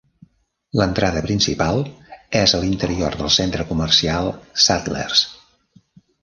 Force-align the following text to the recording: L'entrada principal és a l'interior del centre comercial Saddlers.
L'entrada 0.79 1.19
principal 1.25 1.83
és 2.39 2.55
a 2.55 2.61
l'interior 2.63 3.19
del 3.21 3.31
centre 3.37 3.67
comercial 3.73 4.31
Saddlers. 4.65 5.23